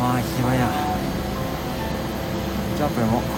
[0.00, 0.70] あ暇や。
[2.76, 3.37] ジャンプも。